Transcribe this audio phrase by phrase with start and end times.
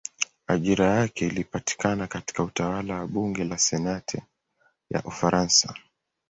[0.47, 4.21] Ajira yake ilipatikana katika utawala wa bunge la senati
[4.89, 5.73] ya Ufaransa.